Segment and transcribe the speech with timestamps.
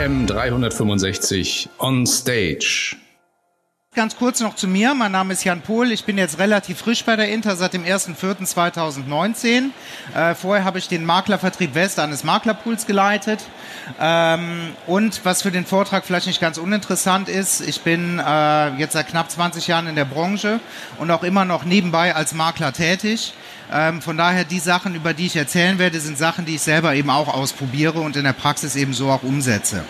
[0.00, 2.96] AM 365 on Stage.
[3.94, 4.94] Ganz kurz noch zu mir.
[4.94, 5.92] Mein Name ist Jan Pohl.
[5.92, 9.70] Ich bin jetzt relativ frisch bei der Inter seit dem 1.4.2019.
[10.14, 13.40] Äh, vorher habe ich den Maklervertrieb West eines Maklerpools geleitet.
[14.00, 18.94] Ähm, und was für den Vortrag vielleicht nicht ganz uninteressant ist, ich bin äh, jetzt
[18.94, 20.60] seit knapp 20 Jahren in der Branche
[20.98, 23.34] und auch immer noch nebenbei als Makler tätig.
[23.72, 26.94] Ähm, von daher die Sachen, über die ich erzählen werde, sind Sachen, die ich selber
[26.94, 29.84] eben auch ausprobiere und in der Praxis eben so auch umsetze.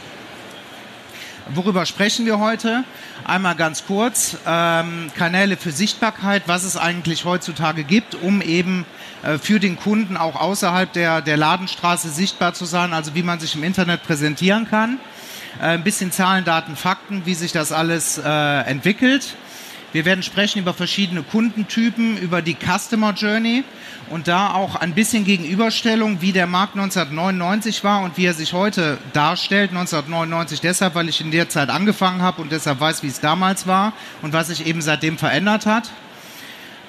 [1.54, 2.84] Worüber sprechen wir heute?
[3.24, 8.84] Einmal ganz kurz, ähm, Kanäle für Sichtbarkeit, was es eigentlich heutzutage gibt, um eben
[9.22, 13.40] äh, für den Kunden auch außerhalb der, der Ladenstraße sichtbar zu sein, also wie man
[13.40, 14.98] sich im Internet präsentieren kann.
[15.58, 19.34] Äh, ein bisschen Zahlen, Daten, Fakten, wie sich das alles äh, entwickelt.
[19.92, 23.64] Wir werden sprechen über verschiedene Kundentypen, über die Customer Journey
[24.08, 28.52] und da auch ein bisschen Gegenüberstellung, wie der Markt 1999 war und wie er sich
[28.52, 29.70] heute darstellt.
[29.70, 33.66] 1999 deshalb, weil ich in der Zeit angefangen habe und deshalb weiß, wie es damals
[33.66, 33.92] war
[34.22, 35.90] und was sich eben seitdem verändert hat.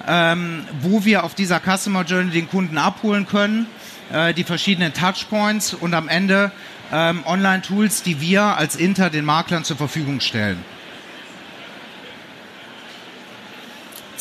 [0.07, 3.65] Ähm, wo wir auf dieser Customer Journey den Kunden abholen können,
[4.11, 6.51] äh, die verschiedenen Touchpoints und am Ende
[6.91, 10.63] ähm, Online-Tools, die wir als Inter den Maklern zur Verfügung stellen.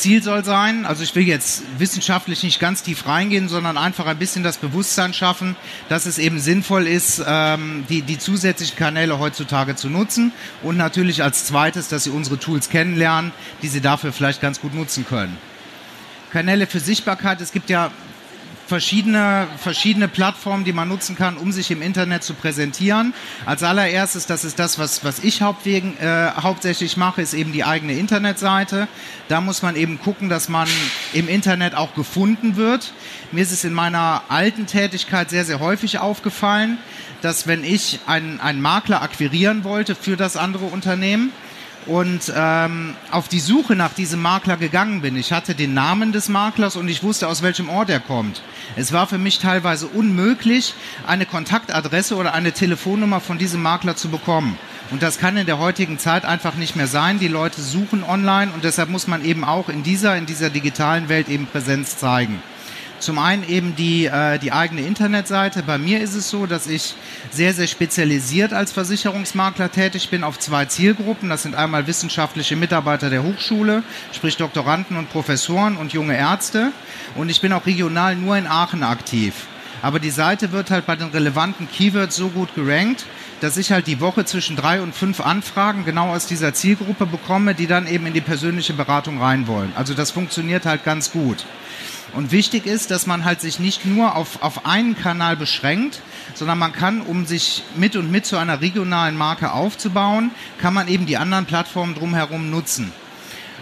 [0.01, 4.17] Ziel soll sein, also ich will jetzt wissenschaftlich nicht ganz tief reingehen, sondern einfach ein
[4.17, 5.55] bisschen das Bewusstsein schaffen,
[5.89, 11.21] dass es eben sinnvoll ist, ähm, die, die zusätzlichen Kanäle heutzutage zu nutzen und natürlich
[11.21, 15.37] als zweites, dass sie unsere Tools kennenlernen, die sie dafür vielleicht ganz gut nutzen können.
[16.31, 17.91] Kanäle für Sichtbarkeit, es gibt ja
[18.71, 23.13] verschiedene, verschiedene Plattformen, die man nutzen kann, um sich im Internet zu präsentieren.
[23.45, 27.65] Als allererstes, das ist das, was, was ich hauptwegen, äh, hauptsächlich mache, ist eben die
[27.65, 28.87] eigene Internetseite.
[29.27, 30.69] Da muss man eben gucken, dass man
[31.11, 32.93] im Internet auch gefunden wird.
[33.33, 36.77] Mir ist es in meiner alten Tätigkeit sehr, sehr häufig aufgefallen,
[37.21, 41.33] dass wenn ich einen, einen Makler akquirieren wollte für das andere Unternehmen,
[41.85, 45.15] und ähm, auf die Suche nach diesem Makler gegangen bin.
[45.15, 48.41] Ich hatte den Namen des Maklers und ich wusste, aus welchem Ort er kommt.
[48.75, 50.73] Es war für mich teilweise unmöglich,
[51.07, 54.57] eine Kontaktadresse oder eine Telefonnummer von diesem Makler zu bekommen.
[54.91, 57.17] Und das kann in der heutigen Zeit einfach nicht mehr sein.
[57.17, 61.07] Die Leute suchen online und deshalb muss man eben auch in dieser, in dieser digitalen
[61.07, 62.41] Welt eben Präsenz zeigen.
[63.01, 65.63] Zum einen eben die, äh, die eigene Internetseite.
[65.63, 66.93] Bei mir ist es so, dass ich
[67.31, 71.27] sehr, sehr spezialisiert als Versicherungsmakler tätig bin auf zwei Zielgruppen.
[71.27, 76.71] Das sind einmal wissenschaftliche Mitarbeiter der Hochschule, sprich Doktoranden und Professoren und junge Ärzte.
[77.15, 79.33] Und ich bin auch regional nur in Aachen aktiv.
[79.81, 83.05] Aber die Seite wird halt bei den relevanten Keywords so gut gerankt,
[83.39, 87.55] dass ich halt die Woche zwischen drei und fünf Anfragen genau aus dieser Zielgruppe bekomme,
[87.55, 89.73] die dann eben in die persönliche Beratung rein wollen.
[89.75, 91.45] Also das funktioniert halt ganz gut.
[92.13, 96.01] Und wichtig ist, dass man halt sich nicht nur auf, auf einen Kanal beschränkt,
[96.33, 100.89] sondern man kann, um sich mit und mit zu einer regionalen Marke aufzubauen, kann man
[100.89, 102.91] eben die anderen Plattformen drumherum nutzen.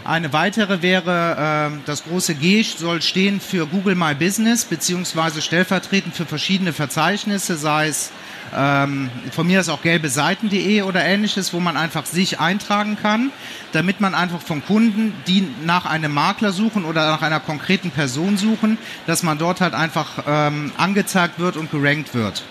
[0.04, 6.16] Eine weitere wäre, äh, das große G soll stehen für Google My Business, beziehungsweise stellvertretend
[6.16, 8.12] für verschiedene Verzeichnisse, sei es
[8.56, 13.32] ähm, von mir ist auch gelbe Seiten.de oder ähnliches, wo man einfach sich eintragen kann,
[13.72, 18.38] damit man einfach von Kunden, die nach einem Makler suchen oder nach einer konkreten Person
[18.38, 18.78] suchen,
[19.08, 22.44] dass man dort halt einfach ähm, angezeigt wird und gerankt wird.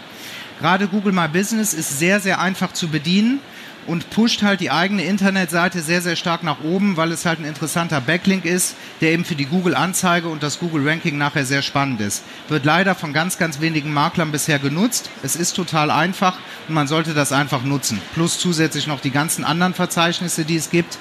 [0.60, 3.40] Gerade Google My Business ist sehr, sehr einfach zu bedienen
[3.88, 7.46] und pusht halt die eigene Internetseite sehr, sehr stark nach oben, weil es halt ein
[7.46, 12.22] interessanter Backlink ist, der eben für die Google-Anzeige und das Google-Ranking nachher sehr spannend ist.
[12.48, 15.10] Wird leider von ganz, ganz wenigen Maklern bisher genutzt.
[15.22, 16.38] Es ist total einfach
[16.68, 18.00] und man sollte das einfach nutzen.
[18.12, 20.98] Plus zusätzlich noch die ganzen anderen Verzeichnisse, die es gibt.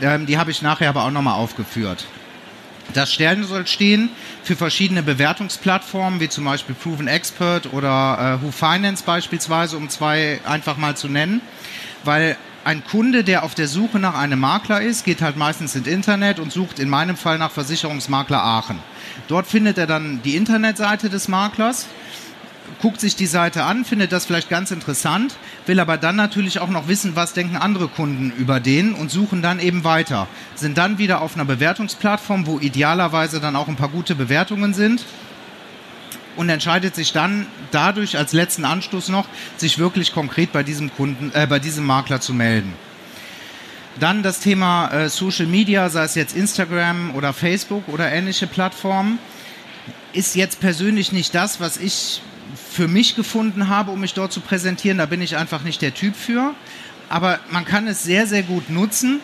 [0.00, 2.06] Ähm, die habe ich nachher aber auch nochmal aufgeführt.
[2.94, 4.08] Das Stern soll stehen
[4.42, 10.40] für verschiedene Bewertungsplattformen, wie zum Beispiel Proven Expert oder äh, Who Finance beispielsweise, um zwei
[10.44, 11.40] einfach mal zu nennen
[12.04, 15.86] weil ein Kunde, der auf der Suche nach einem Makler ist, geht halt meistens ins
[15.86, 18.78] Internet und sucht in meinem Fall nach Versicherungsmakler Aachen.
[19.28, 21.86] Dort findet er dann die Internetseite des Maklers,
[22.82, 25.36] guckt sich die Seite an, findet das vielleicht ganz interessant,
[25.66, 29.42] will aber dann natürlich auch noch wissen, was denken andere Kunden über den und suchen
[29.42, 30.28] dann eben weiter.
[30.54, 35.04] Sind dann wieder auf einer Bewertungsplattform, wo idealerweise dann auch ein paar gute Bewertungen sind
[36.40, 39.28] und entscheidet sich dann dadurch als letzten Anstoß noch,
[39.58, 42.72] sich wirklich konkret bei diesem Kunden, äh, bei diesem Makler zu melden.
[43.98, 49.18] Dann das Thema äh, Social Media, sei es jetzt Instagram oder Facebook oder ähnliche Plattformen,
[50.14, 52.22] ist jetzt persönlich nicht das, was ich
[52.70, 54.96] für mich gefunden habe, um mich dort zu präsentieren.
[54.96, 56.54] Da bin ich einfach nicht der Typ für.
[57.10, 59.20] Aber man kann es sehr, sehr gut nutzen,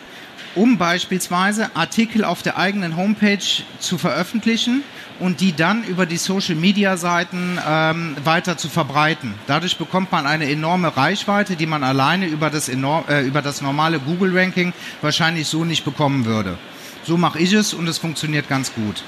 [0.53, 4.83] um beispielsweise Artikel auf der eigenen Homepage zu veröffentlichen
[5.19, 9.33] und die dann über die Social-Media-Seiten ähm, weiter zu verbreiten.
[9.47, 13.61] Dadurch bekommt man eine enorme Reichweite, die man alleine über das, enorm, äh, über das
[13.61, 16.57] normale Google-Ranking wahrscheinlich so nicht bekommen würde.
[17.03, 19.03] So mache ich es und es funktioniert ganz gut.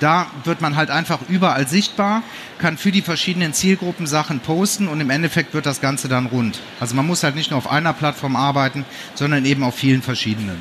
[0.00, 2.22] Da wird man halt einfach überall sichtbar,
[2.58, 6.60] kann für die verschiedenen Zielgruppen Sachen posten und im Endeffekt wird das Ganze dann rund.
[6.80, 8.84] Also man muss halt nicht nur auf einer Plattform arbeiten,
[9.14, 10.60] sondern eben auf vielen verschiedenen.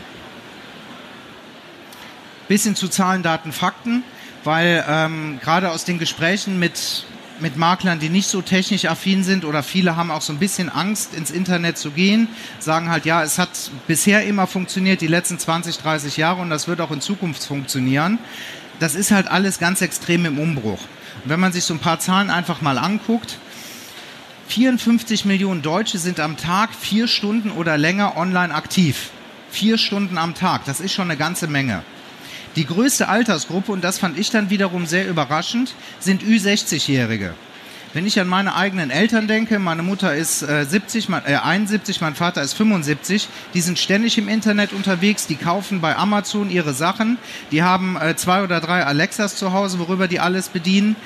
[2.47, 4.03] Bisschen zu Zahlen, Daten, Fakten
[4.45, 7.05] weil ähm, gerade aus den Gesprächen mit,
[7.39, 10.69] mit Maklern, die nicht so technisch affin sind oder viele haben auch so ein bisschen
[10.69, 12.27] Angst, ins Internet zu gehen,
[12.59, 13.49] sagen halt, ja, es hat
[13.87, 18.19] bisher immer funktioniert, die letzten 20, 30 Jahre und das wird auch in Zukunft funktionieren.
[18.79, 20.79] Das ist halt alles ganz extrem im Umbruch.
[21.23, 23.39] Und wenn man sich so ein paar Zahlen einfach mal anguckt,
[24.47, 29.09] 54 Millionen Deutsche sind am Tag vier Stunden oder länger online aktiv.
[29.49, 31.83] Vier Stunden am Tag, das ist schon eine ganze Menge.
[32.55, 37.33] Die größte Altersgruppe, und das fand ich dann wiederum sehr überraschend, sind Ü60-Jährige.
[37.93, 42.01] Wenn ich an meine eigenen Eltern denke, meine Mutter ist äh, 70, mein, äh, 71,
[42.01, 46.73] mein Vater ist 75, die sind ständig im Internet unterwegs, die kaufen bei Amazon ihre
[46.73, 47.17] Sachen,
[47.51, 50.97] die haben äh, zwei oder drei Alexas zu Hause, worüber die alles bedienen.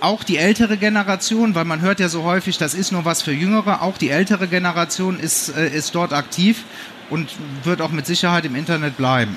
[0.00, 3.32] Auch die ältere Generation, weil man hört ja so häufig, das ist nur was für
[3.32, 6.64] Jüngere, auch die ältere Generation ist, äh, ist dort aktiv
[7.08, 7.30] und
[7.64, 9.36] wird auch mit Sicherheit im Internet bleiben.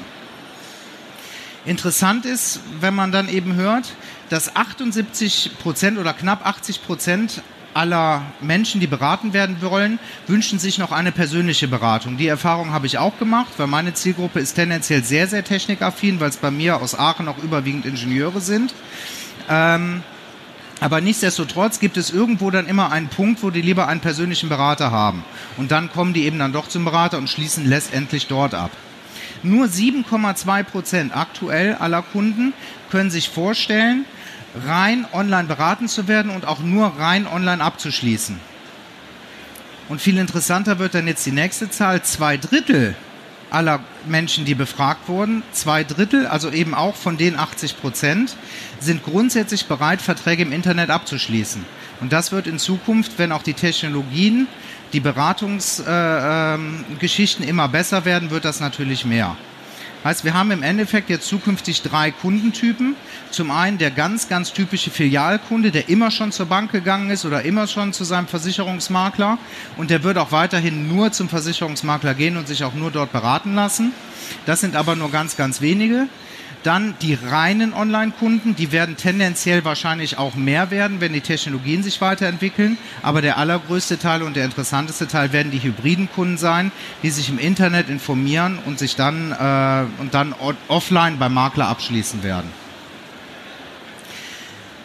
[1.65, 3.93] Interessant ist, wenn man dann eben hört,
[4.29, 7.41] dass 78 Prozent oder knapp 80 Prozent
[7.73, 12.17] aller Menschen, die beraten werden wollen, wünschen sich noch eine persönliche Beratung.
[12.17, 16.29] Die Erfahrung habe ich auch gemacht, weil meine Zielgruppe ist tendenziell sehr, sehr technikaffin, weil
[16.29, 18.73] es bei mir aus Aachen auch überwiegend Ingenieure sind.
[19.49, 20.03] Ähm,
[20.81, 24.91] aber nichtsdestotrotz gibt es irgendwo dann immer einen Punkt, wo die lieber einen persönlichen Berater
[24.91, 25.23] haben.
[25.55, 28.71] Und dann kommen die eben dann doch zum Berater und schließen letztendlich dort ab.
[29.43, 32.53] Nur 7,2 Prozent aktuell aller Kunden
[32.89, 34.05] können sich vorstellen,
[34.65, 38.39] rein online beraten zu werden und auch nur rein online abzuschließen.
[39.89, 42.03] Und viel interessanter wird dann jetzt die nächste Zahl.
[42.03, 42.95] Zwei Drittel
[43.49, 48.35] aller Menschen, die befragt wurden, zwei Drittel, also eben auch von den 80 Prozent,
[48.79, 51.63] sind grundsätzlich bereit, Verträge im Internet abzuschließen.
[52.03, 54.47] Und das wird in Zukunft, wenn auch die Technologien
[54.91, 59.37] die Beratungsgeschichten äh, ähm, immer besser werden, wird das natürlich mehr.
[60.03, 62.97] Heißt, wir haben im Endeffekt jetzt zukünftig drei Kundentypen.
[63.31, 67.43] Zum einen der ganz, ganz typische Filialkunde, der immer schon zur Bank gegangen ist oder
[67.43, 69.37] immer schon zu seinem Versicherungsmakler
[69.77, 73.55] und der wird auch weiterhin nur zum Versicherungsmakler gehen und sich auch nur dort beraten
[73.55, 73.93] lassen.
[74.45, 76.09] Das sind aber nur ganz, ganz wenige.
[76.63, 81.99] Dann die reinen Online-Kunden, die werden tendenziell wahrscheinlich auch mehr werden, wenn die Technologien sich
[81.99, 82.77] weiterentwickeln.
[83.01, 86.71] Aber der allergrößte Teil und der interessanteste Teil werden die hybriden Kunden sein,
[87.03, 90.33] die sich im Internet informieren und sich dann, äh, und dann
[90.69, 92.49] offline beim Makler abschließen werden.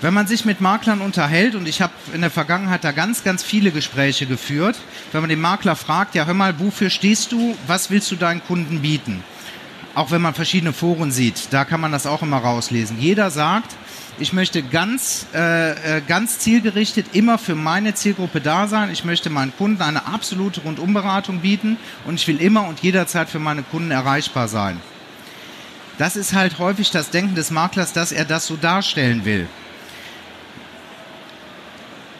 [0.00, 3.42] Wenn man sich mit Maklern unterhält, und ich habe in der Vergangenheit da ganz, ganz
[3.42, 4.76] viele Gespräche geführt,
[5.10, 8.42] wenn man den Makler fragt, ja hör mal, wofür stehst du, was willst du deinen
[8.44, 9.24] Kunden bieten?
[9.98, 13.00] Auch wenn man verschiedene Foren sieht, da kann man das auch immer rauslesen.
[13.00, 13.74] Jeder sagt,
[14.20, 18.90] ich möchte ganz, äh, äh, ganz zielgerichtet immer für meine Zielgruppe da sein.
[18.92, 23.40] Ich möchte meinen Kunden eine absolute Rundumberatung bieten und ich will immer und jederzeit für
[23.40, 24.80] meine Kunden erreichbar sein.
[25.98, 29.48] Das ist halt häufig das Denken des Maklers, dass er das so darstellen will.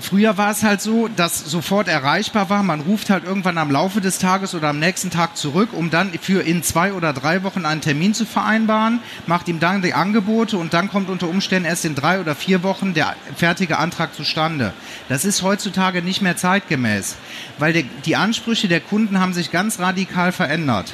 [0.00, 2.62] Früher war es halt so, dass sofort erreichbar war.
[2.62, 6.12] Man ruft halt irgendwann am Laufe des Tages oder am nächsten Tag zurück, um dann
[6.12, 10.56] für in zwei oder drei Wochen einen Termin zu vereinbaren, macht ihm dann die Angebote
[10.56, 14.72] und dann kommt unter Umständen erst in drei oder vier Wochen der fertige Antrag zustande.
[15.08, 17.16] Das ist heutzutage nicht mehr zeitgemäß,
[17.58, 20.92] weil die Ansprüche der Kunden haben sich ganz radikal verändert.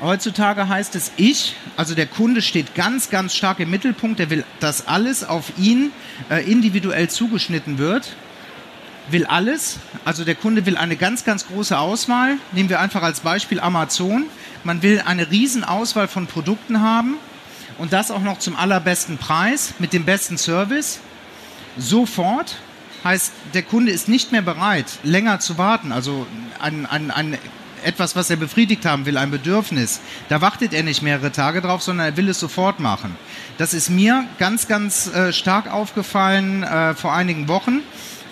[0.00, 4.44] Heutzutage heißt es ich, also der Kunde steht ganz, ganz stark im Mittelpunkt, der will,
[4.60, 5.90] dass alles auf ihn
[6.30, 8.14] äh, individuell zugeschnitten wird,
[9.10, 13.20] will alles, also der Kunde will eine ganz, ganz große Auswahl, nehmen wir einfach als
[13.20, 14.26] Beispiel Amazon,
[14.62, 17.16] man will eine riesen Auswahl von Produkten haben
[17.78, 21.00] und das auch noch zum allerbesten Preis, mit dem besten Service,
[21.76, 22.56] sofort,
[23.02, 25.90] heißt, der Kunde ist nicht mehr bereit, länger zu warten.
[25.92, 26.26] Also
[26.60, 27.38] ein, ein, ein
[27.84, 31.82] etwas, was er befriedigt haben will, ein Bedürfnis, da wartet er nicht mehrere Tage drauf,
[31.82, 33.16] sondern er will es sofort machen.
[33.56, 37.82] Das ist mir ganz, ganz äh, stark aufgefallen äh, vor einigen Wochen,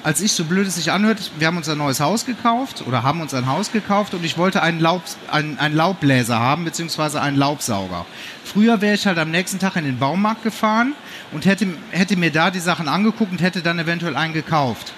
[0.07, 3.03] als ich, so blöd es sich anhört, wir haben uns ein neues Haus gekauft oder
[3.03, 7.21] haben uns ein Haus gekauft und ich wollte einen, Laub, einen, einen Laubbläser haben, beziehungsweise
[7.21, 8.07] einen Laubsauger.
[8.45, 10.95] Früher wäre ich halt am nächsten Tag in den Baumarkt gefahren
[11.33, 14.93] und hätte, hätte mir da die Sachen angeguckt und hätte dann eventuell einen gekauft.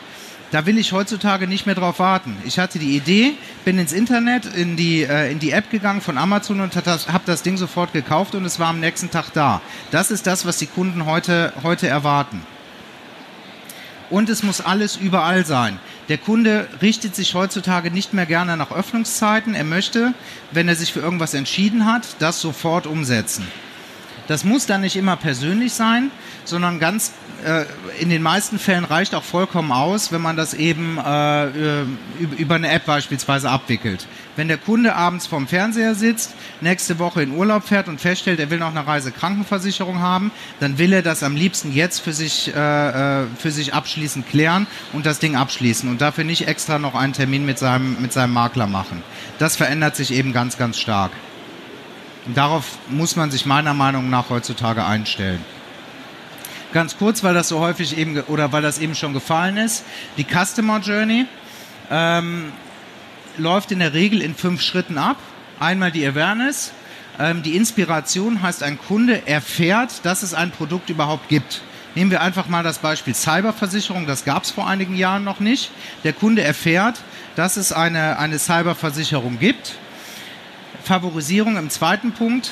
[0.51, 2.37] Da will ich heutzutage nicht mehr drauf warten.
[2.45, 6.17] Ich hatte die Idee, bin ins Internet, in die, äh, in die App gegangen von
[6.17, 9.61] Amazon und habe das Ding sofort gekauft und es war am nächsten Tag da.
[9.91, 12.41] Das ist das, was die Kunden heute, heute erwarten.
[14.11, 15.79] Und es muss alles überall sein.
[16.09, 19.55] Der Kunde richtet sich heutzutage nicht mehr gerne nach Öffnungszeiten.
[19.55, 20.15] Er möchte,
[20.51, 23.47] wenn er sich für irgendwas entschieden hat, das sofort umsetzen.
[24.29, 26.11] Das muss dann nicht immer persönlich sein,
[26.45, 27.13] sondern ganz
[27.45, 27.65] äh,
[27.99, 31.83] in den meisten Fällen reicht auch vollkommen aus, wenn man das eben äh,
[32.37, 34.07] über eine App beispielsweise abwickelt.
[34.37, 38.51] Wenn der Kunde abends vorm Fernseher sitzt, nächste Woche in Urlaub fährt und feststellt, er
[38.51, 40.31] will noch eine Reisekrankenversicherung haben,
[40.61, 44.67] dann will er das am liebsten jetzt für sich, äh, äh, für sich abschließend klären
[44.93, 48.35] und das Ding abschließen und dafür nicht extra noch einen Termin mit seinem, mit seinem
[48.35, 49.03] Makler machen.
[49.39, 51.13] Das verändert sich eben ganz, ganz stark.
[52.29, 55.43] Und darauf muss man sich meiner Meinung nach heutzutage einstellen.
[56.75, 59.83] Ganz kurz, weil das so häufig eben oder weil das eben schon gefallen ist.
[60.19, 61.25] Die Customer Journey
[61.91, 62.53] ähm,
[63.39, 65.17] läuft in der Regel in fünf Schritten ab.
[65.59, 66.73] Einmal die Awareness.
[67.19, 71.63] Ähm, die Inspiration heißt, ein Kunde erfährt, dass es ein Produkt überhaupt gibt.
[71.95, 74.07] Nehmen wir einfach mal das Beispiel Cyberversicherung.
[74.07, 75.71] Das gab es vor einigen Jahren noch nicht.
[76.05, 77.01] Der Kunde erfährt,
[77.37, 79.79] dass es eine, eine Cyberversicherung gibt
[80.89, 82.51] Favorisierung im zweiten Punkt.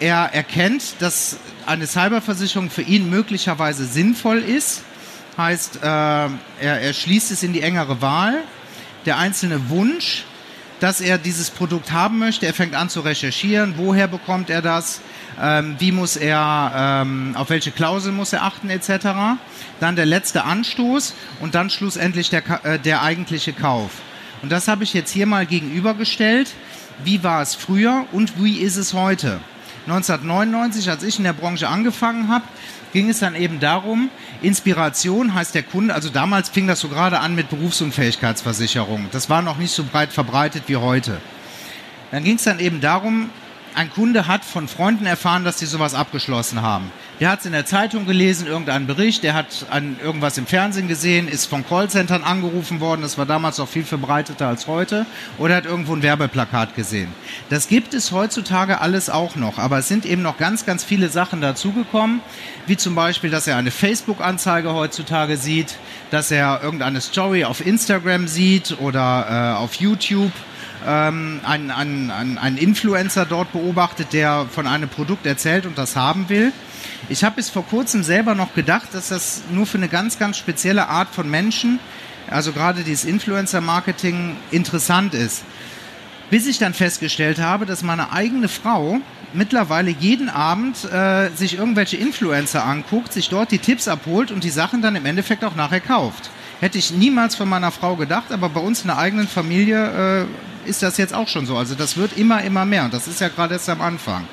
[0.00, 4.82] Er erkennt, dass eine Cyberversicherung für ihn möglicherweise sinnvoll ist.
[5.36, 6.30] Heißt, äh, er,
[6.60, 8.42] er schließt es in die engere Wahl.
[9.04, 10.24] Der einzelne Wunsch,
[10.80, 15.02] dass er dieses Produkt haben möchte, er fängt an zu recherchieren, woher bekommt er das,
[15.38, 19.38] ähm, wie muss er, ähm, auf welche Klausel muss er achten etc.
[19.80, 23.90] Dann der letzte Anstoß und dann schlussendlich der, äh, der eigentliche Kauf.
[24.40, 26.48] Und das habe ich jetzt hier mal gegenübergestellt
[27.04, 29.40] wie war es früher und wie ist es heute.
[29.86, 32.44] 1999, als ich in der Branche angefangen habe,
[32.92, 34.10] ging es dann eben darum,
[34.42, 39.08] Inspiration heißt der Kunde, also damals fing das so gerade an mit Berufsunfähigkeitsversicherung.
[39.12, 41.20] Das war noch nicht so breit verbreitet wie heute.
[42.10, 43.30] Dann ging es dann eben darum,
[43.76, 46.90] ein Kunde hat von Freunden erfahren, dass sie sowas abgeschlossen haben.
[47.20, 50.88] Der hat es in der Zeitung gelesen, irgendeinen Bericht, der hat an irgendwas im Fernsehen
[50.88, 55.04] gesehen, ist von Callcentern angerufen worden, das war damals noch viel verbreiteter als heute,
[55.36, 57.08] oder hat irgendwo ein Werbeplakat gesehen.
[57.50, 61.10] Das gibt es heutzutage alles auch noch, aber es sind eben noch ganz, ganz viele
[61.10, 62.20] Sachen dazugekommen,
[62.66, 65.76] wie zum Beispiel, dass er eine Facebook-Anzeige heutzutage sieht,
[66.10, 70.32] dass er irgendeine Story auf Instagram sieht oder äh, auf YouTube
[70.86, 76.28] ähm, einen, einen, einen Influencer dort beobachtet, der von einem Produkt erzählt und das haben
[76.28, 76.52] will.
[77.08, 80.38] Ich habe bis vor kurzem selber noch gedacht, dass das nur für eine ganz, ganz
[80.38, 81.78] spezielle Art von Menschen,
[82.30, 85.44] also gerade dieses Influencer-Marketing, interessant ist.
[86.30, 89.00] Bis ich dann festgestellt habe, dass meine eigene Frau
[89.32, 94.50] mittlerweile jeden Abend äh, sich irgendwelche Influencer anguckt, sich dort die Tipps abholt und die
[94.50, 96.30] Sachen dann im Endeffekt auch nachher kauft.
[96.60, 100.26] Hätte ich niemals von meiner Frau gedacht, aber bei uns in der eigenen Familie äh,
[100.66, 101.56] ist das jetzt auch schon so.
[101.56, 102.84] Also das wird immer, immer mehr.
[102.84, 104.24] Und das ist ja gerade erst am Anfang.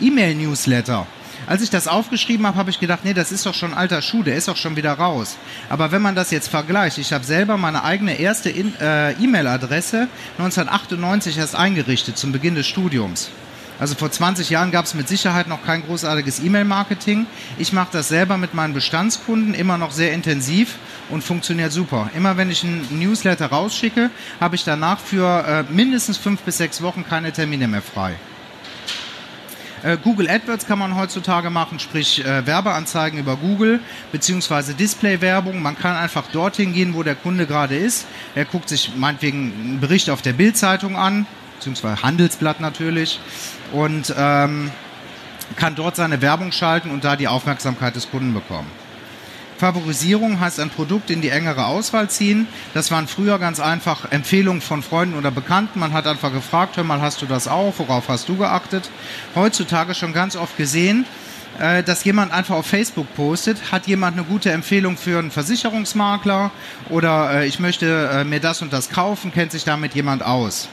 [0.00, 1.06] E-Mail-Newsletter.
[1.46, 4.22] Als ich das aufgeschrieben habe, habe ich gedacht, nee, das ist doch schon alter Schuh,
[4.22, 5.36] der ist doch schon wieder raus.
[5.70, 10.08] Aber wenn man das jetzt vergleicht, ich habe selber meine eigene erste äh, E-Mail-Adresse
[10.38, 13.30] 1998 erst eingerichtet zum Beginn des Studiums.
[13.80, 17.26] Also vor 20 Jahren gab es mit Sicherheit noch kein großartiges E-Mail-Marketing.
[17.58, 20.76] Ich mache das selber mit meinen Bestandskunden immer noch sehr intensiv
[21.10, 22.10] und funktioniert super.
[22.16, 26.82] Immer wenn ich einen Newsletter rausschicke, habe ich danach für äh, mindestens fünf bis sechs
[26.82, 28.16] Wochen keine Termine mehr frei.
[29.84, 33.78] Äh, Google AdWords kann man heutzutage machen, sprich äh, Werbeanzeigen über Google
[34.10, 35.62] beziehungsweise Display-Werbung.
[35.62, 38.06] Man kann einfach dorthin gehen, wo der Kunde gerade ist.
[38.34, 41.26] Er guckt sich meinetwegen einen Bericht auf der Bildzeitung an,
[41.58, 43.20] beziehungsweise Handelsblatt natürlich
[43.72, 44.70] und ähm,
[45.56, 48.70] kann dort seine Werbung schalten und da die Aufmerksamkeit des Kunden bekommen.
[49.58, 52.46] Favorisierung heißt ein Produkt in die engere Auswahl ziehen.
[52.74, 55.80] Das waren früher ganz einfach Empfehlungen von Freunden oder Bekannten.
[55.80, 57.74] Man hat einfach gefragt, hör mal, hast du das auch?
[57.78, 58.88] Worauf hast du geachtet?
[59.34, 61.06] Heutzutage schon ganz oft gesehen,
[61.58, 66.52] äh, dass jemand einfach auf Facebook postet, hat jemand eine gute Empfehlung für einen Versicherungsmakler
[66.88, 70.68] oder äh, ich möchte äh, mir das und das kaufen, kennt sich damit jemand aus.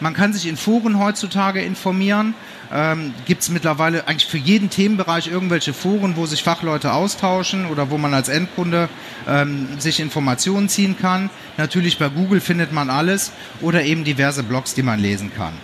[0.00, 2.34] Man kann sich in Foren heutzutage informieren.
[2.72, 7.90] Ähm, Gibt es mittlerweile eigentlich für jeden Themenbereich irgendwelche Foren, wo sich Fachleute austauschen oder
[7.90, 8.88] wo man als Endkunde
[9.26, 11.30] ähm, sich Informationen ziehen kann.
[11.56, 15.54] Natürlich bei Google findet man alles oder eben diverse Blogs, die man lesen kann.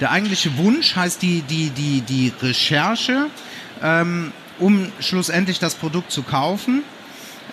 [0.00, 3.26] Der eigentliche Wunsch heißt die, die, die, die Recherche,
[3.82, 6.82] ähm, um schlussendlich das Produkt zu kaufen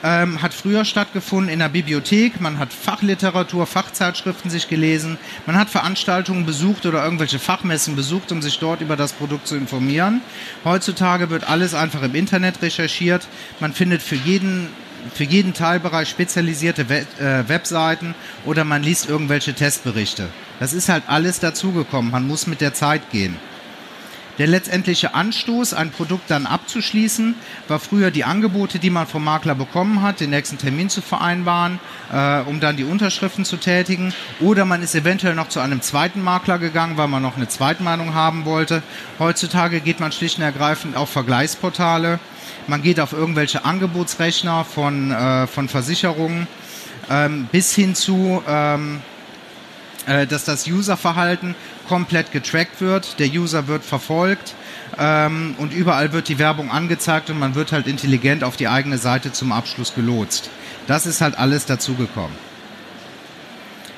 [0.03, 2.39] ähm, hat früher stattgefunden in der Bibliothek.
[2.39, 5.17] Man hat Fachliteratur, Fachzeitschriften sich gelesen.
[5.45, 9.55] Man hat Veranstaltungen besucht oder irgendwelche Fachmessen besucht, um sich dort über das Produkt zu
[9.55, 10.21] informieren.
[10.63, 13.27] Heutzutage wird alles einfach im Internet recherchiert.
[13.59, 14.67] Man findet für jeden
[15.13, 18.15] für jeden Teilbereich spezialisierte Web, äh, Webseiten
[18.45, 20.27] oder man liest irgendwelche Testberichte.
[20.59, 22.11] Das ist halt alles dazugekommen.
[22.11, 23.37] Man muss mit der Zeit gehen.
[24.39, 27.35] Der letztendliche Anstoß, ein Produkt dann abzuschließen,
[27.67, 31.77] war früher die Angebote, die man vom Makler bekommen hat, den nächsten Termin zu vereinbaren,
[32.11, 34.13] äh, um dann die Unterschriften zu tätigen.
[34.39, 38.13] Oder man ist eventuell noch zu einem zweiten Makler gegangen, weil man noch eine Zweitmeinung
[38.13, 38.81] haben wollte.
[39.19, 42.19] Heutzutage geht man schlicht und ergreifend auf Vergleichsportale.
[42.67, 46.47] Man geht auf irgendwelche Angebotsrechner von, äh, von Versicherungen
[47.09, 49.08] ähm, bis hin zu ähm, äh,
[50.05, 51.55] dass das Userverhalten
[51.87, 53.19] komplett getrackt wird.
[53.19, 54.55] Der User wird verfolgt
[54.97, 58.97] ähm, und überall wird die Werbung angezeigt und man wird halt intelligent auf die eigene
[58.97, 60.49] Seite zum Abschluss gelotst.
[60.87, 62.35] Das ist halt alles dazugekommen.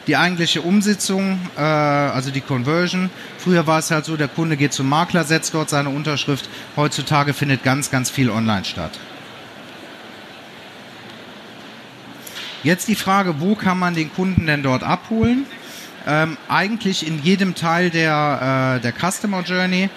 [0.08, 4.74] Die eigentliche Umsetzung, äh, also die Conversion, früher war es halt so, der Kunde geht
[4.74, 6.50] zum Makler, setzt dort seine Unterschrift.
[6.76, 8.92] Heutzutage findet ganz, ganz viel online statt.
[12.64, 15.46] Jetzt die Frage, wo kann man den Kunden denn dort abholen?
[16.08, 19.90] Ähm, eigentlich in jedem Teil der, äh, der Customer Journey.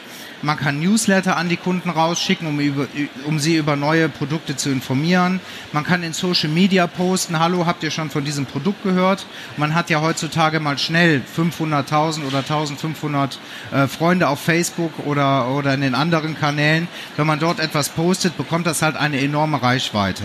[0.44, 2.86] Man kann Newsletter an die Kunden rausschicken, um, über,
[3.24, 5.40] um sie über neue Produkte zu informieren.
[5.72, 9.26] Man kann in Social Media posten, hallo, habt ihr schon von diesem Produkt gehört?
[9.56, 13.38] Man hat ja heutzutage mal schnell 500.000 oder 1.500
[13.72, 16.88] äh, Freunde auf Facebook oder, oder in den anderen Kanälen.
[17.16, 20.24] Wenn man dort etwas postet, bekommt das halt eine enorme Reichweite.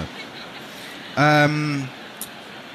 [1.15, 1.87] Ähm,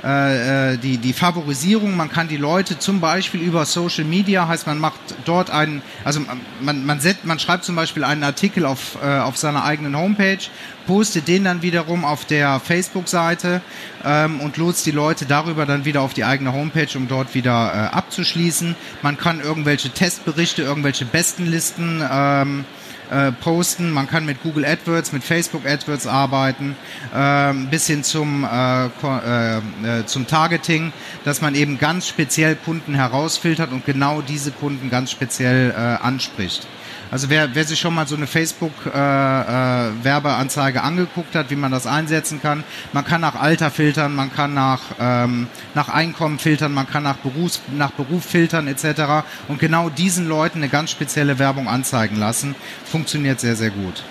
[0.05, 4.67] äh, äh, die, die Favorisierung, man kann die Leute zum Beispiel über Social Media, heißt
[4.67, 6.21] man macht dort einen, also
[6.61, 10.41] man, man, set, man schreibt zum Beispiel einen Artikel auf, äh, auf seiner eigenen Homepage,
[10.87, 13.63] postet den dann wiederum auf der Facebook-Seite
[14.05, 17.73] ähm, und lotst die Leute darüber dann wieder auf die eigene Homepage, um dort wieder
[17.73, 18.77] äh, abzuschließen.
[19.01, 22.67] Man kann irgendwelche Testberichte, irgendwelche Bestenlisten ähm,
[23.11, 23.91] äh, posten.
[23.91, 26.77] Man kann mit Google AdWords, mit Facebook AdWords arbeiten,
[27.15, 30.93] äh, bis hin zum, äh, äh, äh, zum Targeting,
[31.25, 36.67] dass man eben ganz speziell Kunden herausfiltert und genau diese Kunden ganz speziell äh, anspricht.
[37.15, 41.71] Also wer, wer sich schon mal so eine Facebook-Werbeanzeige äh, äh, angeguckt hat, wie man
[41.71, 45.47] das einsetzen kann, man kann nach Alter filtern, man kann nach, ähm,
[45.77, 49.23] nach Einkommen filtern, man kann nach, Berufs, nach Beruf filtern etc.
[49.47, 52.57] Und genau diesen Leuten eine ganz spezielle Werbung anzeigen lassen.
[52.85, 54.03] Funktioniert sehr, sehr gut.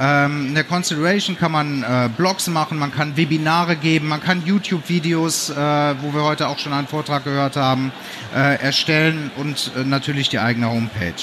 [0.00, 4.44] Ähm, in der Consideration kann man äh, Blogs machen, man kann Webinare geben, man kann
[4.44, 7.92] YouTube-Videos, äh, wo wir heute auch schon einen Vortrag gehört haben,
[8.34, 11.14] äh, erstellen und äh, natürlich die eigene Homepage.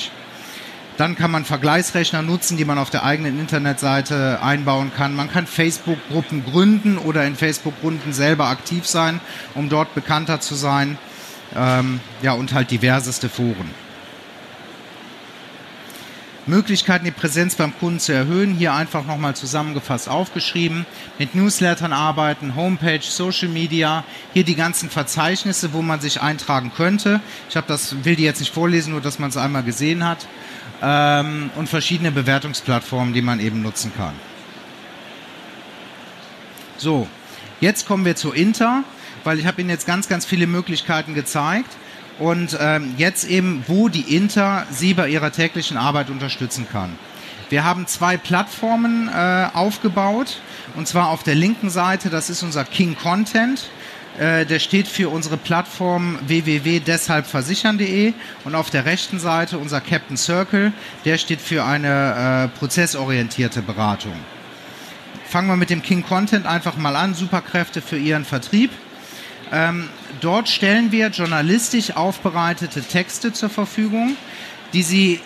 [0.97, 5.15] Dann kann man Vergleichsrechner nutzen, die man auf der eigenen Internetseite einbauen kann.
[5.15, 9.19] Man kann Facebook-Gruppen gründen oder in Facebook-Gruppen selber aktiv sein,
[9.55, 10.97] um dort bekannter zu sein.
[11.55, 13.71] Ähm, ja, und halt diverseste Foren.
[16.45, 20.85] Möglichkeiten, die Präsenz beim Kunden zu erhöhen, hier einfach nochmal zusammengefasst aufgeschrieben.
[21.17, 24.03] Mit Newslettern arbeiten, Homepage, Social Media,
[24.33, 27.21] hier die ganzen Verzeichnisse, wo man sich eintragen könnte.
[27.49, 30.27] Ich habe das, will die jetzt nicht vorlesen, nur dass man es einmal gesehen hat
[30.83, 34.13] ähm, und verschiedene Bewertungsplattformen, die man eben nutzen kann.
[36.77, 37.07] So,
[37.61, 38.83] jetzt kommen wir zu Inter,
[39.23, 41.71] weil ich habe Ihnen jetzt ganz, ganz viele Möglichkeiten gezeigt
[42.19, 46.97] und ähm, jetzt eben, wo die Inter Sie bei Ihrer täglichen Arbeit unterstützen kann.
[47.49, 50.41] Wir haben zwei Plattformen äh, aufgebaut
[50.75, 53.69] und zwar auf der linken Seite, das ist unser King Content.
[54.19, 60.71] Äh, der steht für unsere Plattform www.deshalbversichern.de und auf der rechten Seite unser Captain Circle,
[61.03, 64.13] der steht für eine äh, prozessorientierte Beratung.
[65.25, 68.69] Fangen wir mit dem King Content einfach mal an, Superkräfte für Ihren Vertrieb.
[69.51, 69.89] Ähm,
[70.21, 74.15] dort stellen wir journalistisch aufbereitete Texte zur Verfügung,
[74.73, 75.19] die Sie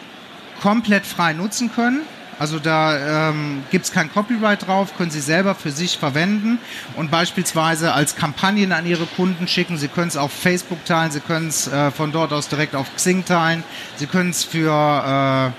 [0.61, 2.01] komplett frei nutzen können
[2.39, 6.59] also da ähm, gibt es kein Copyright drauf, können Sie selber für sich verwenden
[6.95, 9.77] und beispielsweise als Kampagnen an Ihre Kunden schicken.
[9.77, 12.95] Sie können es auf Facebook teilen, Sie können es äh, von dort aus direkt auf
[12.95, 13.63] Xing teilen,
[13.95, 15.53] Sie können es für,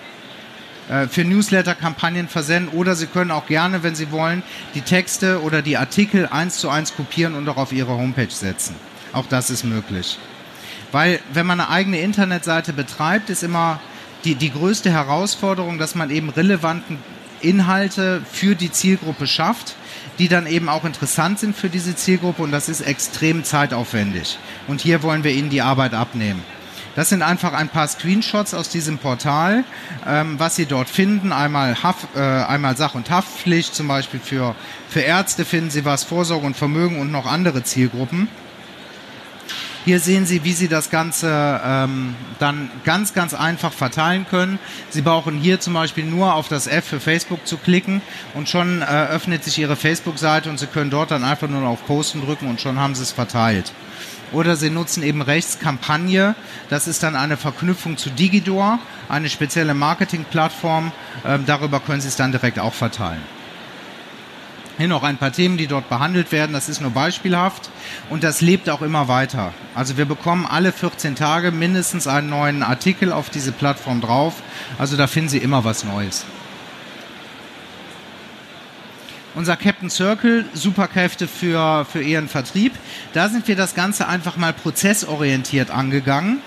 [0.89, 5.43] äh, äh, für Newsletter-Kampagnen versenden oder Sie können auch gerne, wenn Sie wollen, die Texte
[5.43, 8.77] oder die Artikel eins zu eins kopieren und auch auf Ihre Homepage setzen.
[9.13, 10.17] Auch das ist möglich.
[10.93, 13.81] Weil wenn man eine eigene Internetseite betreibt, ist immer
[14.25, 16.99] die, die größte Herausforderung, dass man eben relevanten
[17.41, 19.77] Inhalte für die Zielgruppe schafft,
[20.19, 24.39] die dann eben auch interessant sind für diese Zielgruppe und das ist extrem zeitaufwendig.
[24.67, 26.43] Und hier wollen wir Ihnen die Arbeit abnehmen.
[26.97, 29.63] Das sind einfach ein paar Screenshots aus diesem Portal,
[30.05, 31.31] ähm, was Sie dort finden.
[31.31, 34.57] Einmal, Haft, äh, einmal Sach- und Haftpflicht, zum Beispiel für,
[34.89, 38.27] für Ärzte finden Sie was, Vorsorge und Vermögen und noch andere Zielgruppen.
[39.89, 44.59] Hier sehen Sie, wie Sie das Ganze ähm, dann ganz, ganz einfach verteilen können.
[44.91, 48.03] Sie brauchen hier zum Beispiel nur auf das F für Facebook zu klicken
[48.35, 51.87] und schon äh, öffnet sich Ihre Facebook-Seite und Sie können dort dann einfach nur auf
[51.87, 53.73] Posten drücken und schon haben Sie es verteilt.
[54.31, 56.35] Oder Sie nutzen eben rechts Kampagne.
[56.69, 60.93] Das ist dann eine Verknüpfung zu Digidor, eine spezielle Marketingplattform.
[61.25, 63.38] Ähm, darüber können Sie es dann direkt auch verteilen.
[64.79, 66.53] Hier noch ein paar Themen, die dort behandelt werden.
[66.53, 67.69] Das ist nur beispielhaft
[68.11, 69.53] und das lebt auch immer weiter.
[69.75, 74.35] Also wir bekommen alle 14 Tage mindestens einen neuen Artikel auf diese Plattform drauf.
[74.79, 76.25] Also da finden Sie immer was Neues.
[79.35, 82.73] Unser Captain Circle, Superkräfte für, für Ihren Vertrieb.
[83.15, 86.39] Da sind wir das Ganze einfach mal prozessorientiert angegangen.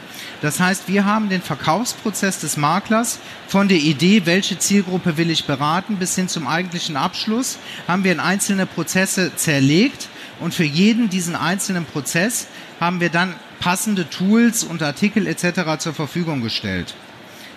[0.42, 5.46] Das heißt, wir haben den Verkaufsprozess des Maklers von der Idee, welche Zielgruppe will ich
[5.46, 11.10] beraten, bis hin zum eigentlichen Abschluss, haben wir in einzelne Prozesse zerlegt und für jeden
[11.10, 12.48] diesen einzelnen Prozess
[12.80, 15.78] haben wir dann passende Tools und Artikel etc.
[15.78, 16.96] zur Verfügung gestellt.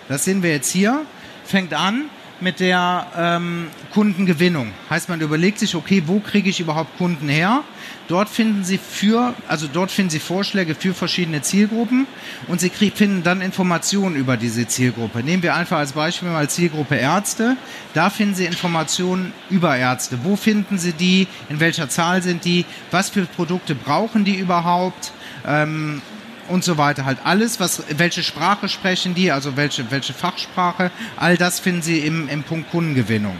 [0.07, 1.01] Das sehen wir jetzt hier.
[1.43, 2.05] Fängt an
[2.41, 4.71] mit der ähm, Kundengewinnung.
[4.89, 7.63] Heißt, man überlegt sich, okay, wo kriege ich überhaupt Kunden her?
[8.07, 12.05] Dort finden Sie für, also dort finden Sie Vorschläge für verschiedene Zielgruppen
[12.47, 15.23] und Sie krieg, finden dann Informationen über diese Zielgruppe.
[15.23, 17.57] Nehmen wir einfach als Beispiel mal Zielgruppe Ärzte.
[17.93, 20.19] Da finden Sie Informationen über Ärzte.
[20.23, 21.27] Wo finden Sie die?
[21.49, 22.65] In welcher Zahl sind die?
[22.91, 25.11] Was für Produkte brauchen die überhaupt?
[25.47, 26.01] Ähm,
[26.47, 27.05] und so weiter.
[27.05, 31.99] Halt alles, was, welche Sprache sprechen die, also welche, welche Fachsprache, all das finden Sie
[31.99, 33.35] im, im Punkt Kundengewinnung.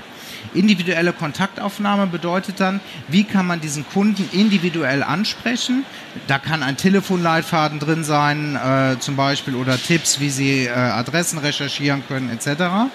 [0.54, 5.86] Individuelle Kontaktaufnahme bedeutet dann, wie kann man diesen Kunden individuell ansprechen.
[6.28, 11.39] Da kann ein Telefonleitfaden drin sein, äh, zum Beispiel, oder Tipps, wie Sie äh, Adressen
[11.39, 12.89] recherchieren können, etc.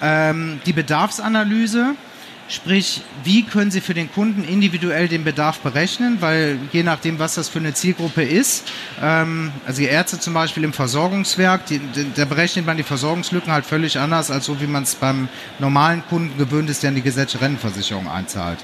[0.00, 1.94] Ähm, die Bedarfsanalyse
[2.52, 6.18] Sprich, wie können Sie für den Kunden individuell den Bedarf berechnen?
[6.20, 10.62] Weil je nachdem, was das für eine Zielgruppe ist, ähm, also die Ärzte zum Beispiel
[10.62, 11.80] im Versorgungswerk, die,
[12.14, 16.02] da berechnet man die Versorgungslücken halt völlig anders, als so wie man es beim normalen
[16.10, 18.58] Kunden gewöhnt ist, der in die gesetzliche Rentenversicherung einzahlt.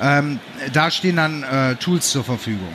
[0.00, 0.40] Ähm,
[0.72, 2.72] da stehen dann äh, Tools zur Verfügung.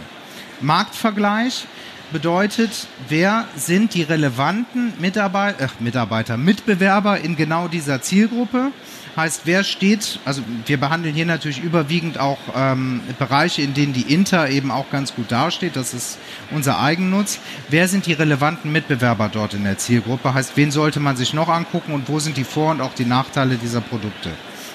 [0.61, 1.65] Marktvergleich
[2.11, 8.71] bedeutet, wer sind die relevanten Mitarbeiter, äh, Mitarbeiter, Mitbewerber in genau dieser Zielgruppe?
[9.19, 14.13] Heißt, wer steht, also wir behandeln hier natürlich überwiegend auch ähm, Bereiche, in denen die
[14.13, 15.75] Inter eben auch ganz gut dasteht.
[15.75, 16.17] Das ist
[16.51, 17.39] unser Eigennutz.
[17.67, 20.33] Wer sind die relevanten Mitbewerber dort in der Zielgruppe?
[20.33, 23.03] Heißt, wen sollte man sich noch angucken und wo sind die Vor- und auch die
[23.03, 24.29] Nachteile dieser Produkte?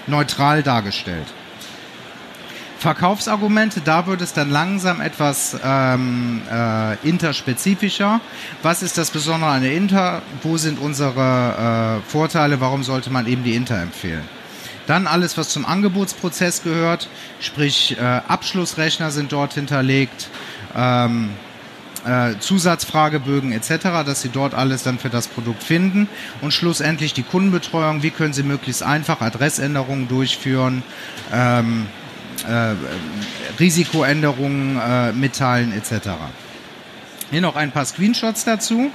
[0.07, 1.33] Neutral dargestellt.
[2.85, 8.21] Verkaufsargumente, da wird es dann langsam etwas ähm, äh, interspezifischer.
[8.63, 10.21] Was ist das Besondere an der Inter?
[10.43, 12.61] Wo sind unsere äh, Vorteile?
[12.61, 14.25] Warum sollte man eben die Inter empfehlen?
[14.87, 17.09] Dann alles, was zum Angebotsprozess gehört,
[17.41, 20.29] sprich äh, Abschlussrechner sind dort hinterlegt,
[20.77, 21.31] ähm,
[22.05, 26.07] äh, Zusatzfragebögen etc., dass Sie dort alles dann für das Produkt finden
[26.43, 30.83] und schlussendlich die Kundenbetreuung, wie können Sie möglichst einfach Adressänderungen durchführen,
[31.33, 32.04] ähm, äh,
[33.59, 36.11] Risikoänderungen äh, mitteilen etc.
[37.31, 38.91] Hier noch ein paar Screenshots dazu,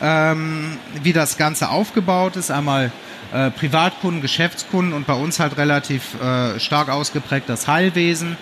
[0.00, 2.50] ähm, wie das Ganze aufgebaut ist.
[2.50, 2.92] Einmal
[3.32, 8.36] äh, Privatkunden, Geschäftskunden und bei uns halt relativ äh, stark ausgeprägt das Heilwesen.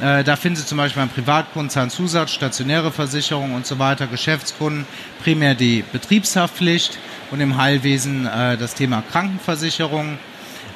[0.00, 4.86] Äh, da finden Sie zum Beispiel beim Privatkunden Zahnzusatz, stationäre Versicherung und so weiter, Geschäftskunden
[5.22, 6.98] primär die Betriebshaftpflicht
[7.30, 10.18] und im Heilwesen äh, das Thema Krankenversicherung.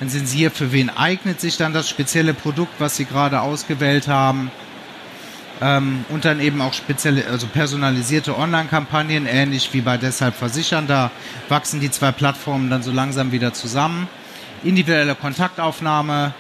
[0.03, 3.41] Dann sind Sie hier, für wen eignet sich dann das spezielle Produkt, was Sie gerade
[3.41, 4.51] ausgewählt haben.
[5.61, 10.89] Ähm, und dann eben auch spezielle, also personalisierte Online-Kampagnen, ähnlich wie bei Deshalb Versichern.
[10.89, 11.13] Da
[11.49, 14.09] wachsen die zwei Plattformen dann so langsam wieder zusammen.
[14.65, 16.35] Individuelle Kontaktaufnahme,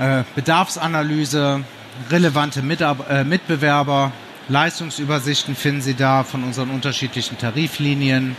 [0.00, 1.62] äh, Bedarfsanalyse,
[2.10, 4.10] relevante Mitab äh, Mitbewerber,
[4.48, 8.34] Leistungsübersichten finden Sie da von unseren unterschiedlichen Tariflinien.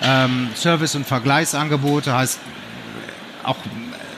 [0.00, 2.38] Ähm, Service- und Vergleichsangebote heißt
[3.44, 3.56] auch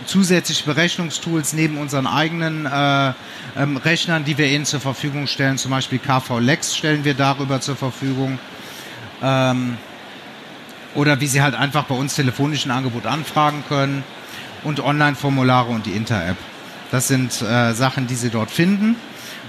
[0.07, 3.13] zusätzliche Berechnungstools neben unseren eigenen äh,
[3.57, 5.59] ähm, Rechnern, die wir Ihnen zur Verfügung stellen.
[5.59, 8.39] Zum Beispiel KV Lex stellen wir darüber zur Verfügung.
[9.23, 9.77] Ähm,
[10.95, 14.05] oder wie Sie halt einfach bei uns telefonisch ein Angebot anfragen können.
[14.65, 16.37] Und Online-Formulare und die Inter-App.
[16.93, 18.95] Das sind äh, Sachen, die Sie dort finden.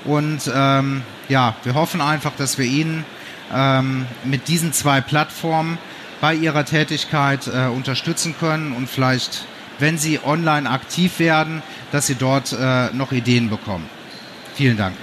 [0.05, 3.05] Und ähm, ja, wir hoffen einfach, dass wir Ihnen
[3.53, 5.77] ähm, mit diesen zwei Plattformen
[6.19, 9.45] bei Ihrer Tätigkeit äh, unterstützen können und vielleicht
[9.79, 13.89] wenn Sie online aktiv werden, dass Sie dort äh, noch Ideen bekommen.
[14.55, 14.95] Vielen Dank.